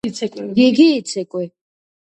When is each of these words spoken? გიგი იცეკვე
გიგი 0.55 0.87
იცეკვე 0.95 1.47